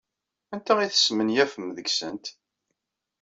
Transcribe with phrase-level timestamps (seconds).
[0.53, 2.25] Anta ay tesmenyafem deg-sent?